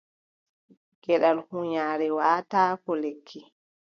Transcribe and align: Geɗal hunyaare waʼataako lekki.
Geɗal 1.03 1.37
hunyaare 1.47 2.07
waʼataako 2.17 2.91
lekki. 3.01 3.39